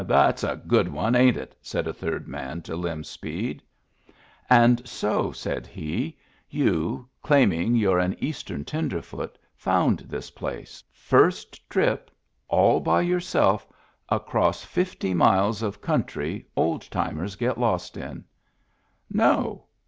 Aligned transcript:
"That's 0.07 0.43
a 0.43 0.55
good 0.55 0.87
one, 0.87 1.13
ain't 1.15 1.37
it?" 1.37 1.55
said 1.61 1.87
a 1.87 1.93
third 1.93 2.27
man 2.27 2.63
to 2.63 2.75
Lem 2.75 3.03
Speed. 3.03 3.61
"And 4.49 4.81
so," 4.89 5.31
said 5.31 5.67
he, 5.67 6.17
"you, 6.49 7.07
claiming 7.21 7.75
you're 7.75 7.99
an 7.99 8.15
Digitized 8.15 8.17
by 8.17 8.17
Google 8.17 8.25
THE 8.25 8.25
GIFT 8.25 8.71
HORSE 8.71 8.75
195 9.13 9.21
Eastern 9.21 9.21
tenderfoot, 9.29 9.37
found 9.53 9.99
this 10.09 10.31
place, 10.31 10.83
first 10.91 11.69
trip, 11.69 12.11
all 12.47 12.79
by 12.79 13.01
yourself 13.01 13.67
across 14.09 14.65
fifty 14.65 15.13
miles 15.13 15.61
of 15.61 15.81
country 15.81 16.47
old 16.55 16.81
timers 16.89 17.35
get 17.35 17.59
lost 17.59 17.95
in?"" 17.95 18.23
No. 19.27 19.65